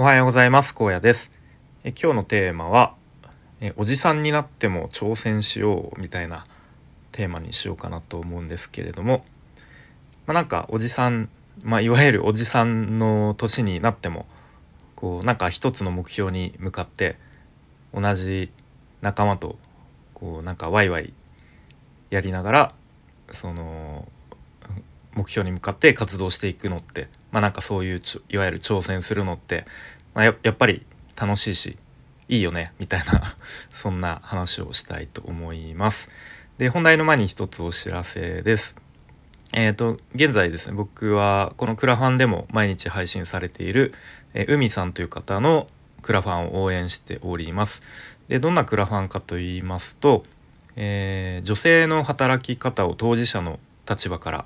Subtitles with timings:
[0.00, 0.74] おはようございます。
[0.74, 1.30] 高野です。
[1.84, 2.94] え今日のテーマは
[3.60, 6.46] えおじさんになっても挑戦しようみたいな
[7.12, 9.26] テーマにしようかなと思うんですけれども。
[10.26, 11.28] まあ、なんかおじさん
[11.62, 14.24] まあ、いわゆるおじさんの年になっても
[14.96, 17.18] こうなんか一つの目標に向かって
[17.92, 18.50] 同じ
[19.02, 19.58] 仲間と
[20.14, 21.12] こうなんかワイワイ
[22.08, 22.74] やりながら
[23.32, 24.08] その
[25.20, 29.66] 目標に向かって活動していくのってまあなんかそういういわゆる挑戦するのって、
[30.14, 31.76] まあ、ややっぱり楽しいし
[32.28, 33.36] いいよねみたいな
[33.74, 36.08] そんな話をしたいと思います。
[36.56, 38.76] で本題の前に一つお知らせです。
[39.52, 43.92] えーと、現在ですね僕はこのクラファンでも毎日配信されている、
[44.32, 45.66] えー、海さんという方の
[46.02, 47.82] クラファンを応援しております。
[48.28, 50.24] でどんなクラファンかと言いますと、
[50.76, 53.58] えー、女性の働き方を当事者の
[53.88, 54.44] 立場から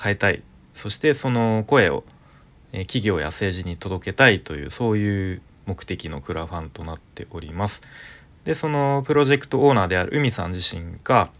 [0.00, 0.42] 変えたい
[0.74, 2.04] そしてその声を、
[2.72, 7.82] 企業や政治に届けたいというそういう目的のクラファンとなっております。
[8.44, 11.30] でそのプロジェクトオーナーである海さん自身が、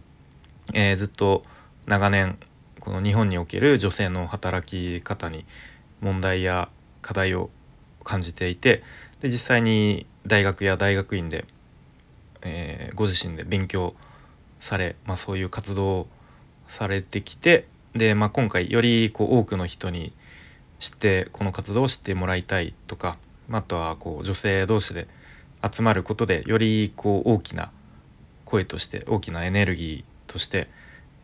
[0.73, 1.43] えー、ずっと
[1.87, 2.37] 長年
[2.79, 5.45] この日本における女性の働き方に
[5.99, 6.69] 問題や
[7.01, 7.49] 課題を
[8.03, 8.83] 感じていて
[9.21, 11.45] で実際に大学や大学院で、
[12.41, 13.95] えー、ご自身で勉強
[14.59, 16.07] され、まあ、そういう活動を
[16.67, 20.13] されてきてで、まあ、今回よりこう多くの人に
[20.79, 23.17] 知ってこの活動を知ってもらいたいとか、
[23.51, 25.07] あ、とはこう女性同士で
[25.69, 27.71] 集まることでよりこう大きな
[28.45, 30.69] 声として大きなエネルギーとして、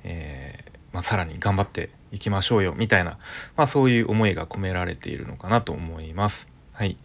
[0.04, 3.18] えーまあ、さらに頑張っていきましょうよみたいな、
[3.56, 6.48] まあ、そういう思いが込められているのかなと思います。
[6.74, 6.98] はい、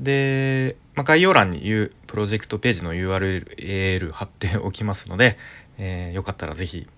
[0.00, 5.38] で、まあ、概要欄に言うプロジェクトページの URL 貼っておきますので、
[5.78, 6.88] えー、よかったら是非、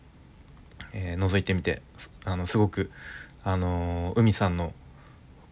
[0.93, 1.83] えー、覗いてみて
[2.25, 2.91] あのすごく、
[3.45, 4.73] あの海さんの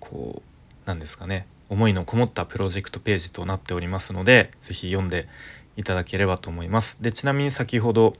[0.01, 5.29] こうなんですかね思いのこもったプロジェクトページとなっておりますので是非読んで
[5.77, 7.03] いただければと思います。
[7.03, 8.15] でちなみに先ほど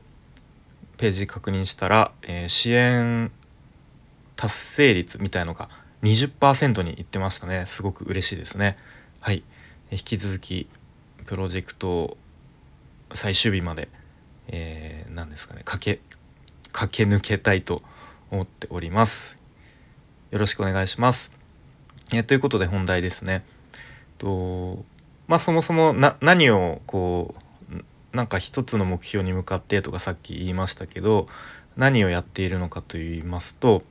[0.97, 3.31] ページ確認したら、えー、支援
[4.35, 5.69] 達成率みたいのが
[6.03, 7.65] 20%にいってましたね。
[7.67, 8.77] すごく嬉しいですね。
[9.21, 9.43] はい。
[9.91, 10.69] 引き続き
[11.27, 12.17] プロジェクト
[13.13, 13.89] 最終日まで、
[14.49, 16.17] えー、何ですかね駆け
[16.77, 17.81] 駆け抜けたいと
[18.31, 19.39] 思っております。
[20.31, 21.31] よろしくお願いします、
[22.13, 23.47] え、ということで本題ですね。
[24.19, 24.85] と
[25.27, 27.35] まあそもそも何をこ
[27.73, 31.29] うなんか一つの目標に向かってとかさっき言いましたけど
[31.79, 33.83] 何をやっているのかと言いますと、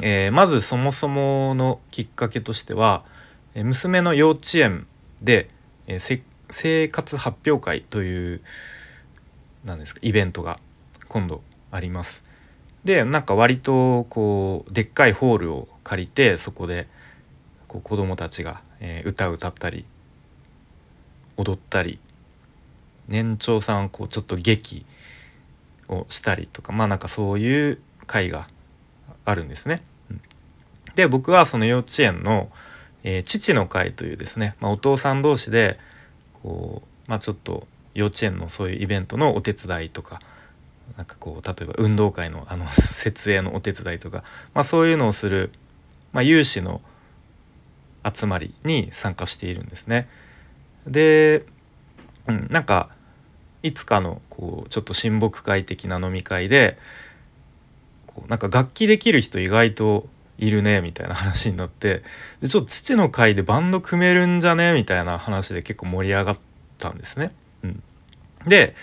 [0.00, 3.04] えー、まずそもそものきっかけとしては
[3.54, 4.86] 娘の幼稚園
[5.20, 5.50] で、
[5.86, 8.40] えー、生活発表会という
[9.66, 10.58] 何ですかイベントが
[11.08, 12.24] 今度あります。
[12.84, 16.88] でなんか割とこうでっかいホールを借りてそこで
[17.68, 19.84] こう子どもたちが、え、歌を歌ったり
[21.36, 21.98] 踊ったり
[23.08, 24.86] 年長さんこうちょっと劇
[25.88, 28.48] をしたりとかまあなんかそういう会が
[29.24, 29.82] あるんですね。
[30.96, 32.50] で僕はその幼稚園の、
[33.04, 35.78] えー、父の会というですね、まあ、お父さん同士で
[36.42, 40.20] こう、まあ、ちょっと幼稚園のそういうイベントのお手伝いとか
[40.96, 44.24] なんかこう例えば運動会のあの設営のお手伝いとか、
[44.54, 45.50] まあ、そういうのをする、
[46.12, 46.80] まあ、有志の
[48.04, 50.08] 集まりに参加しているんですね。
[50.86, 51.44] で、
[52.26, 52.90] うん、なんか
[53.62, 56.78] いつかのこうちょっと親睦会的な飲み会で
[58.06, 60.08] こうなんか楽器できる人意外と
[60.38, 62.02] いるねみたいな話になって
[62.40, 66.36] でちょっと父の会でバンド組めるんじゃねみたいな話で結構盛り上がっ
[66.78, 67.32] たんですね。
[67.62, 67.82] うん、
[68.46, 68.74] で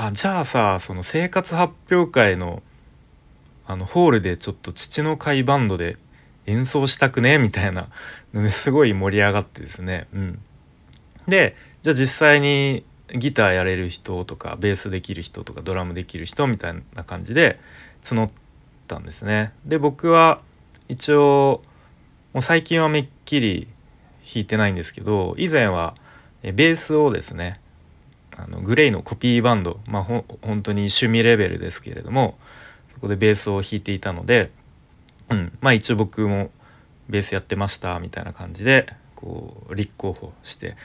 [0.00, 2.62] あじゃあさその生活発表会の
[3.66, 5.96] あのホールでちょっと父の会バンドで
[6.46, 7.88] 演奏したくねみたいな
[8.32, 10.06] のですごい盛り上がってですね。
[10.14, 10.42] うん、
[11.26, 17.58] でじゃあ実際にギターやれる人とかベースできる人とかドラムできる人みたいな感じで
[18.04, 18.30] 募っ
[18.86, 19.52] たんですね。
[19.64, 20.40] で僕は
[20.88, 21.60] 一応
[22.32, 23.66] もう最近はめっきり
[24.24, 25.96] 弾いてないんですけど以前は
[26.42, 27.60] ベースをですね
[28.38, 32.38] あのグレイのコピーバンドまあほ本当に趣味レベルですけれども
[32.94, 34.52] そこでベースを弾いていたので、
[35.28, 36.50] うん、まあ一応僕も
[37.08, 40.76] ベースやってましたみたいな感じでこう立候補して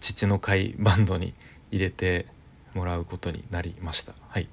[0.00, 1.34] 父の会バンドに
[1.70, 2.26] 入れて
[2.74, 4.12] もらうことになりました。
[4.28, 4.48] はい、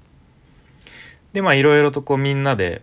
[1.32, 2.82] でまあいろいろとこうみんなで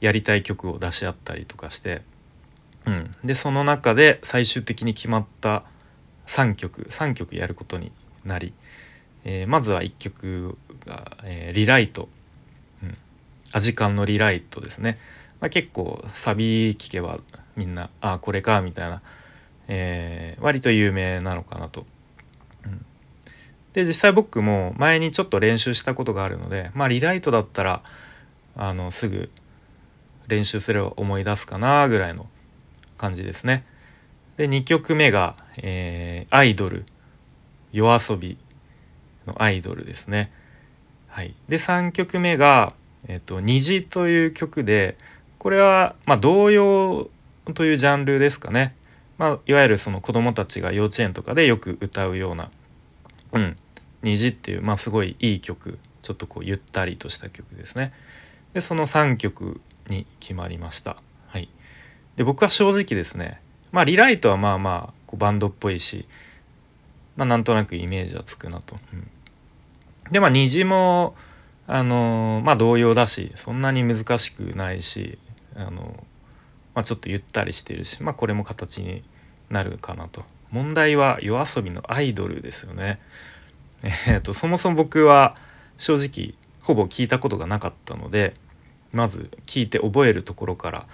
[0.00, 2.02] やりたい曲を出し合ったりとかして、
[2.86, 5.64] うん、でその中で最終的に決まった
[6.26, 7.92] 3曲3曲やることに
[8.24, 8.52] なり、
[9.28, 10.56] えー、まずは1曲
[10.86, 12.08] が「えー、リライト」
[12.82, 12.96] うん、
[13.50, 14.98] アジカンのリライトですね、
[15.40, 17.18] まあ、結構サビ聴けば
[17.56, 19.02] みんなあこれかみたいな、
[19.66, 21.84] えー、割と有名なのかなと。
[22.64, 22.86] うん、
[23.72, 27.82] で実際僕も前にちょっと練習したことがあるのでまあリライトだったら
[28.54, 29.30] あのすぐ
[30.28, 32.28] 練習すれば思い出すかなぐらいの
[32.96, 33.66] 感じですね。
[34.36, 36.84] で2曲目が、えー、アイドル。
[37.72, 38.38] 夜遊び。
[39.26, 40.32] のアイドルですね。
[41.08, 42.74] はい、で3曲目が
[43.08, 44.96] 「えーと、虹」という曲で
[45.38, 47.10] これは、まあ、童謡
[47.54, 48.74] というジャンルですかね。
[49.18, 52.50] まあ、いわゆるその子どもたちが幼稚園とかでよく歌うような
[53.32, 53.56] 「うん、
[54.02, 57.92] 虹」っていう、まあ、すごいいい曲ちょっとこうゆったりとした曲ですね。
[58.52, 60.96] でその3曲に決まりました。
[61.28, 61.48] はい、
[62.16, 63.40] で僕は正直ですね
[63.72, 66.06] まあリライトはまあまあこうバンドっぽいし、
[67.16, 68.76] まあ、なんとなくイメージはつくなと。
[68.92, 69.10] うん、
[70.10, 71.14] でまあ虹も
[71.66, 75.18] あの、まあ同様だしそんなに難しくないし
[75.54, 76.04] あの、
[76.74, 79.02] まあ、ちょっとゆったりしてるしまあこれも形に
[79.50, 80.24] なるかなと。
[80.50, 83.00] 問題は夜遊びのアイドルですよね。
[83.82, 85.36] えー、とそもそも僕は
[85.76, 88.34] 正直ほぼ聞いたことがなかったので
[88.92, 90.86] まず聞いて覚えるところから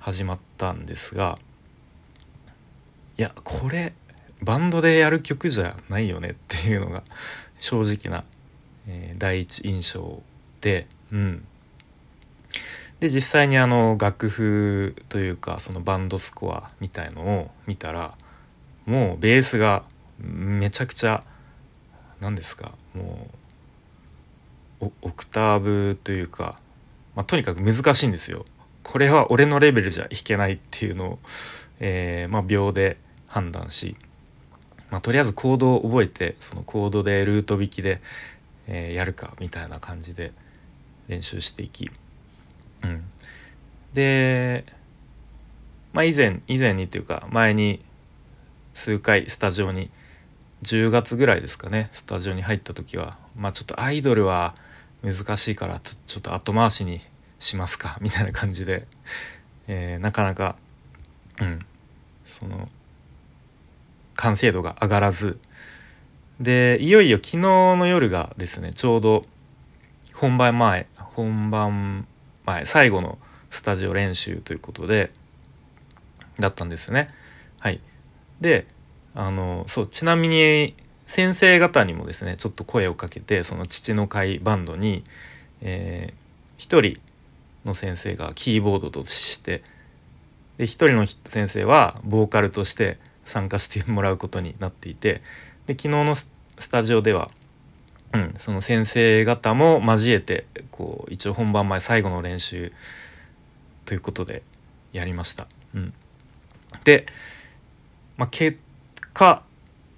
[0.00, 1.38] 始まったんですが
[3.16, 3.94] いやこれ
[4.42, 7.04] バンドでやる曲じゃないよねっていうのが
[7.60, 8.24] 正直な、
[8.86, 10.22] えー、第一印象
[10.60, 11.46] でうん
[13.00, 18.14] で実際にあの楽譜というかそのバンドスコアみたいのを見たら
[18.86, 19.82] もうベースが
[20.18, 21.24] めちゃくちゃ
[22.20, 23.28] 何ですかも
[24.80, 26.58] うオクターブというか
[27.14, 28.44] まあ、とにかく難しいんですよ。
[28.82, 31.18] これは俺のレベルじゃ弾けないっていうのを、
[31.80, 33.96] えー、まあ、秒で判断し、
[34.90, 38.00] まあ、とりあえずコードを覚えてそのコードでルート弾きで、
[38.66, 40.32] えー、やるかみたいな感じで
[41.08, 41.90] 練習していき、
[42.82, 43.04] うん、
[43.92, 44.64] で、
[45.92, 47.84] まあ、以前以前にっていうか前に
[48.74, 49.90] 数回スタジオに
[50.62, 54.54] 10月ぐらいですかねスタジオに入った時はまあちょっとアイドルは
[55.02, 57.00] 難しいからちょっと後回しに
[57.38, 58.86] しますか みたいな感じで、
[59.68, 60.56] えー、なかなか
[61.40, 61.66] うん
[62.24, 62.68] その
[64.16, 65.38] 完成度が上がらず
[66.40, 69.24] でいよいよ昨日の夜がですねちょうど
[70.14, 72.06] 本番前本番
[72.44, 73.18] 前最後の
[73.50, 75.12] スタジオ練習ということで
[76.38, 77.10] だったんですね。
[77.60, 77.80] はい、
[78.40, 78.66] で
[79.14, 80.74] あのそうちなみに
[81.06, 85.04] 先生方にもですねちょっと声をかけてその父の会バンドに、
[85.60, 87.00] えー、1人
[87.64, 89.62] の先生がキーボードとして
[90.58, 95.22] で1人の先生はボーカルとして参加してもらうことになっていて
[95.66, 96.28] で昨日のス
[96.70, 97.30] タジオでは、
[98.12, 102.72] うん、その先生方も交えてこう一応本番前最後の練習
[103.84, 104.42] ということで
[104.92, 105.46] やりました。
[105.74, 105.94] うん、
[106.84, 107.06] で、
[108.16, 108.58] まあ、結
[109.12, 109.42] 果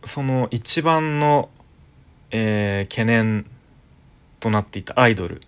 [0.04, 1.50] その一番の、
[2.30, 3.46] えー、懸念
[4.40, 5.42] となっていたアイドル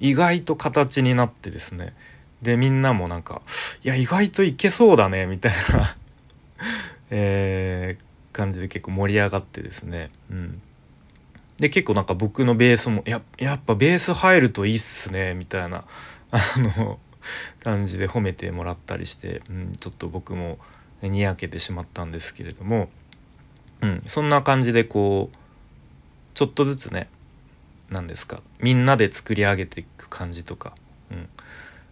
[0.00, 1.94] 意外と形になってですね
[2.40, 3.42] でみんなもなんか
[3.84, 5.96] 「いや意外といけそうだね」みたいな
[7.10, 10.62] えー、感じで結構盛り上がってですね、うん、
[11.58, 15.84] で結構なんか僕のベースも「ややっぱベース入るといいっすね」みたいな
[16.30, 16.98] あの
[17.62, 20.58] 感じで褒めてもらったりして、うん、ちょっと僕も
[21.02, 22.88] にやけてしまったんですけれども。
[23.82, 25.36] うん、そんな感じでこう
[26.34, 27.08] ちょっとずつね
[27.90, 30.74] 何ですかみんなで作り上げていく感じとか、
[31.10, 31.28] うん、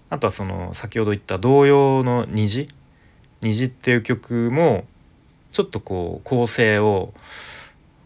[0.09, 2.69] あとはその先ほど言った童謡の「虹」
[3.43, 4.87] 「虹」っていう曲も
[5.53, 7.13] ちょっとこう構成を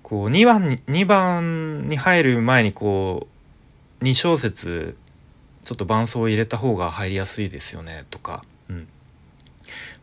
[0.02, 3.26] こう2番に ,2 番に入る前にこ
[4.00, 4.96] う2小節
[5.62, 8.88] ちょっと伴奏を入れた方が入りやすいですよねとか、うん。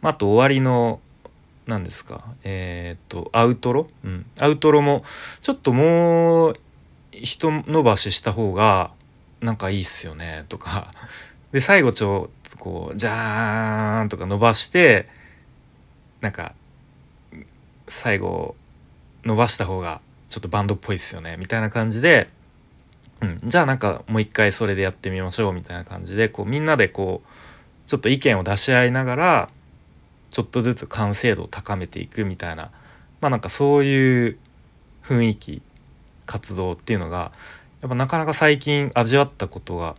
[0.01, 0.99] あ、と終わりの
[1.67, 2.23] 何ですか。
[2.43, 5.03] えっ、とアウトロ、うん、アウトロも
[5.41, 6.59] ちょっともう
[7.11, 8.91] 一伸ばしした方が
[9.39, 10.91] なんかいいっすよねとか。
[11.51, 15.07] で最後ちょっとこうジャーンとか伸ばして
[16.21, 16.53] なんか
[18.01, 18.55] 最後
[19.25, 21.37] 伸ばした方がちょっとバンドっぽいっすよね。
[21.37, 22.29] みたいな感じで、
[23.21, 29.49] うん、じゃあなんかもう一回それでやってみましょうみたいな感じでこうみんなでこうちょっと意見を出し合いながら
[30.31, 32.71] ちょっとずつ完成度を高めていくみたいな。
[33.19, 34.39] まあなんかそういう
[35.03, 35.61] 雰囲気
[36.25, 37.31] 活動っていうのが
[37.81, 39.95] やっぱなかなか最近味わったことが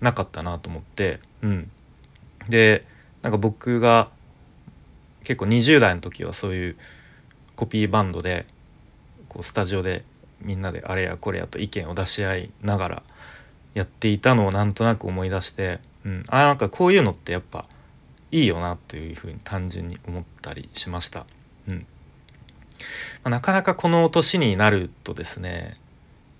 [0.00, 1.68] なかったなと思ってうん。
[2.48, 2.86] で
[3.22, 4.08] なんか僕が
[5.24, 6.76] 結構20代の時はそういう
[7.60, 8.46] コピーバンドで
[9.28, 10.02] こうスタジオで
[10.40, 13.02] みんなであれやこれやと意見を出し合いながら
[13.74, 17.66] やっていたのをなんとなく思い出して、うん、あなんかこういうのってやっぱ
[18.32, 21.26] いいよなというふうに単純に思ったりしました。
[21.68, 21.84] うんま
[23.24, 25.76] あ、なかなかこの年になるとですね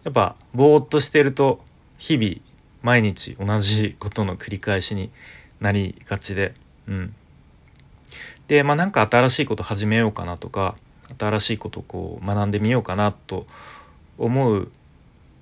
[0.04, 1.62] やっぱぼーっとしてると
[1.98, 2.36] 日々
[2.80, 5.10] 毎日同じことの繰り返しに
[5.60, 6.54] なりがちで、
[6.88, 7.14] うん、
[8.48, 10.76] でまあなんか新しいこと始めようかなとか
[11.18, 13.46] 新しいことをこう学んでみようかなと
[14.18, 14.70] 思う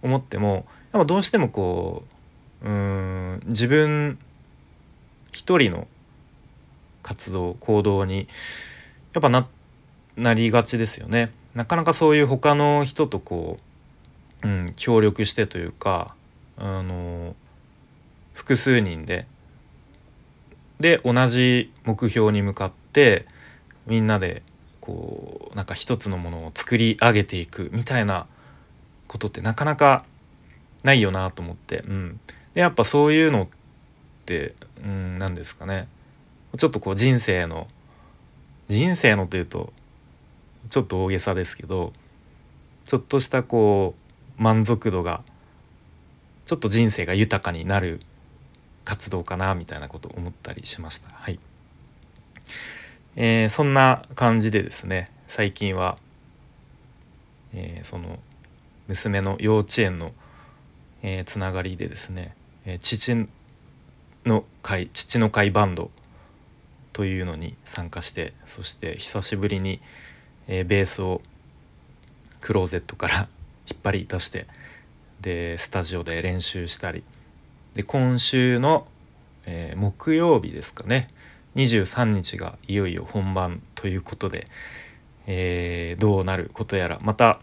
[0.02, 2.04] 思ってもやっぱどうしてもこ
[2.62, 4.18] ううん自分
[5.32, 5.86] 一人の
[7.02, 8.28] 活動行動に
[9.12, 9.46] やっぱな
[10.16, 11.32] なりがちですよね。
[11.54, 13.58] なかなかそういう他の人とこ
[14.42, 16.14] う、うん、協力してというか
[16.56, 17.34] あの
[18.34, 19.26] 複数人で
[20.80, 23.26] で同じ目標に向かって
[23.86, 24.42] みんなで
[24.88, 28.26] こうなんか一つのものを作り上げていくみたいな
[29.06, 30.06] ことってなかなか
[30.82, 32.20] ないよなと思って、うん、
[32.54, 33.46] でやっぱそういうのっ
[34.24, 35.88] てうん何ですかね。
[36.56, 37.68] ちょっとこう人生の
[38.70, 39.74] 人生のというと
[40.70, 41.92] ちょっと大げさですけど
[42.86, 43.94] ちょっとしたこ
[44.38, 45.22] う満足度が
[46.46, 48.00] ちょっと人生が豊かになる
[48.86, 51.10] 活動かなみたいなことを思ったりしました。
[51.10, 51.38] はい。
[53.20, 55.98] えー、そんな感じでですね最近は、
[57.52, 58.20] えー、その
[58.86, 60.12] 娘の幼稚園の、
[61.02, 63.26] えー、つながりでですね、え、父
[64.24, 65.90] の会父の会バンド
[66.92, 69.80] というのに参加してそして久しぶりに、
[70.46, 71.20] え、ベースを
[72.40, 73.28] クローゼットから
[73.68, 74.46] 引っ張り出して
[75.20, 77.02] でスタジオで練習したり
[77.74, 78.86] で今週の、
[79.44, 81.08] え、木曜日ですかね
[81.56, 84.46] 23日がいよいよ本番ということで、
[85.26, 87.40] えー、どうなることやらまた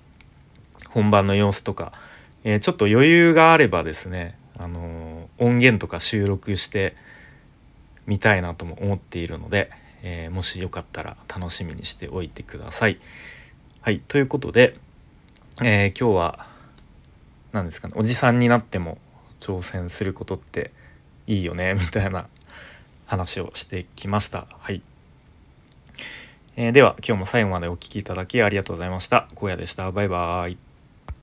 [0.90, 1.92] 本番の様子とか、
[2.44, 6.96] えー、ちょっと余裕があればですね、あの音源とか収録して
[8.06, 9.72] みたいなとも思っているので、
[10.04, 13.00] えもしよかったら楽しみにしておいてください。
[13.82, 14.78] はいということで、
[15.62, 16.48] え今日は
[17.52, 19.00] 何ですかねおじさんになっても
[19.40, 20.72] 挑戦することって
[21.28, 22.28] いいよねみたいな
[23.06, 24.48] 話をしてきました。
[24.60, 24.82] はい。
[26.58, 29.28] えー、では今日も最後までお聴きいただきありがとうございました。
[29.36, 29.92] 荒野でした。
[29.92, 30.65] バイバーイ。